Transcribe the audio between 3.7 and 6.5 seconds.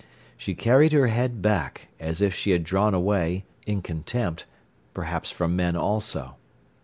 contempt, perhaps from men also.